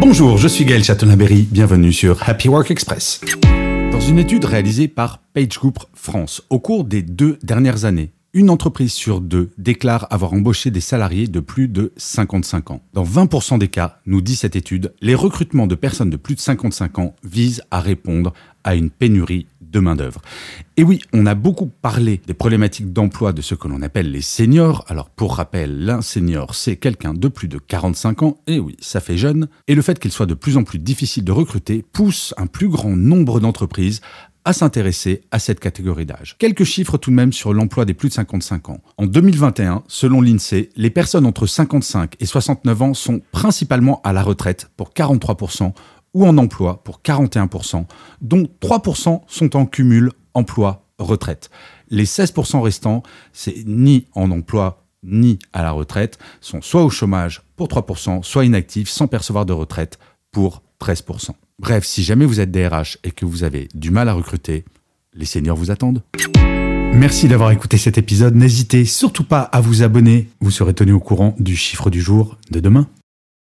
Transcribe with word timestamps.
Bonjour, 0.00 0.38
je 0.38 0.48
suis 0.48 0.64
Gaël 0.64 0.82
Chatonaberry, 0.82 1.46
bienvenue 1.50 1.92
sur 1.92 2.26
Happy 2.26 2.48
Work 2.48 2.70
Express. 2.70 3.20
Dans 3.92 4.00
une 4.00 4.18
étude 4.18 4.46
réalisée 4.46 4.88
par 4.88 5.18
PageGroup 5.34 5.78
France 5.92 6.42
au 6.48 6.58
cours 6.58 6.84
des 6.84 7.02
deux 7.02 7.38
dernières 7.42 7.84
années, 7.84 8.10
une 8.32 8.48
entreprise 8.48 8.94
sur 8.94 9.20
deux 9.20 9.50
déclare 9.58 10.06
avoir 10.08 10.32
embauché 10.32 10.70
des 10.70 10.80
salariés 10.80 11.26
de 11.26 11.40
plus 11.40 11.68
de 11.68 11.92
55 11.98 12.70
ans. 12.70 12.80
Dans 12.94 13.04
20% 13.04 13.58
des 13.58 13.68
cas, 13.68 13.98
nous 14.06 14.22
dit 14.22 14.36
cette 14.36 14.56
étude, 14.56 14.94
les 15.02 15.14
recrutements 15.14 15.66
de 15.66 15.74
personnes 15.74 16.10
de 16.10 16.16
plus 16.16 16.34
de 16.34 16.40
55 16.40 16.98
ans 16.98 17.14
visent 17.22 17.62
à 17.70 17.80
répondre 17.80 18.32
à 18.64 18.76
une 18.76 18.88
pénurie 18.88 19.48
de 19.70 19.80
main-d'œuvre. 19.80 20.20
Et 20.76 20.82
oui, 20.82 21.00
on 21.12 21.26
a 21.26 21.34
beaucoup 21.34 21.66
parlé 21.66 22.20
des 22.26 22.34
problématiques 22.34 22.92
d'emploi 22.92 23.32
de 23.32 23.42
ce 23.42 23.54
que 23.54 23.68
l'on 23.68 23.82
appelle 23.82 24.10
les 24.10 24.22
seniors. 24.22 24.84
Alors, 24.88 25.10
pour 25.10 25.36
rappel, 25.36 25.84
l'un 25.84 26.02
senior, 26.02 26.54
c'est 26.54 26.76
quelqu'un 26.76 27.14
de 27.14 27.28
plus 27.28 27.48
de 27.48 27.58
45 27.58 28.22
ans. 28.22 28.38
Et 28.46 28.58
oui, 28.58 28.76
ça 28.80 29.00
fait 29.00 29.16
jeune. 29.16 29.48
Et 29.68 29.74
le 29.74 29.82
fait 29.82 29.98
qu'il 29.98 30.12
soit 30.12 30.26
de 30.26 30.34
plus 30.34 30.56
en 30.56 30.64
plus 30.64 30.78
difficile 30.78 31.24
de 31.24 31.32
recruter 31.32 31.84
pousse 31.92 32.34
un 32.36 32.46
plus 32.46 32.68
grand 32.68 32.96
nombre 32.96 33.40
d'entreprises 33.40 34.00
à 34.44 34.52
s'intéresser 34.52 35.22
à 35.30 35.38
cette 35.38 35.60
catégorie 35.60 36.06
d'âge. 36.06 36.36
Quelques 36.38 36.64
chiffres 36.64 36.96
tout 36.96 37.10
de 37.10 37.16
même 37.16 37.32
sur 37.32 37.52
l'emploi 37.52 37.84
des 37.84 37.94
plus 37.94 38.08
de 38.08 38.14
55 38.14 38.70
ans. 38.70 38.80
En 38.96 39.06
2021, 39.06 39.82
selon 39.86 40.22
l'INSEE, 40.22 40.70
les 40.76 40.90
personnes 40.90 41.26
entre 41.26 41.46
55 41.46 42.14
et 42.20 42.26
69 42.26 42.82
ans 42.82 42.94
sont 42.94 43.20
principalement 43.32 44.00
à 44.02 44.12
la 44.12 44.22
retraite 44.22 44.70
pour 44.76 44.90
43% 44.90 45.72
ou 46.14 46.26
en 46.26 46.36
emploi 46.38 46.82
pour 46.82 47.00
41%, 47.04 47.84
dont 48.20 48.48
3% 48.60 49.20
sont 49.26 49.56
en 49.56 49.66
cumul 49.66 50.12
emploi-retraite. 50.34 51.50
Les 51.88 52.04
16% 52.04 52.60
restants, 52.60 53.02
c'est 53.32 53.64
ni 53.66 54.06
en 54.14 54.30
emploi 54.30 54.84
ni 55.02 55.38
à 55.52 55.62
la 55.62 55.70
retraite, 55.70 56.18
sont 56.40 56.60
soit 56.60 56.84
au 56.84 56.90
chômage 56.90 57.42
pour 57.56 57.68
3%, 57.68 58.22
soit 58.22 58.44
inactifs 58.44 58.88
sans 58.88 59.06
percevoir 59.06 59.46
de 59.46 59.52
retraite 59.52 59.98
pour 60.30 60.62
13%. 60.80 61.30
Bref, 61.58 61.84
si 61.84 62.02
jamais 62.02 62.24
vous 62.24 62.40
êtes 62.40 62.50
DRH 62.50 62.98
et 63.04 63.10
que 63.10 63.24
vous 63.24 63.44
avez 63.44 63.68
du 63.74 63.90
mal 63.90 64.08
à 64.08 64.12
recruter, 64.12 64.64
les 65.14 65.26
seniors 65.26 65.56
vous 65.56 65.70
attendent. 65.70 66.02
Merci 66.92 67.28
d'avoir 67.28 67.50
écouté 67.50 67.78
cet 67.78 67.98
épisode. 67.98 68.34
N'hésitez 68.34 68.84
surtout 68.84 69.24
pas 69.24 69.42
à 69.42 69.60
vous 69.60 69.82
abonner. 69.82 70.28
Vous 70.40 70.50
serez 70.50 70.74
tenu 70.74 70.92
au 70.92 71.00
courant 71.00 71.34
du 71.38 71.56
chiffre 71.56 71.88
du 71.88 72.00
jour 72.00 72.36
de 72.50 72.60
demain. 72.60 72.88